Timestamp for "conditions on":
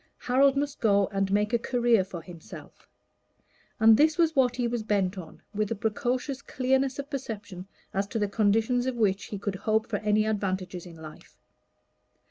8.27-8.95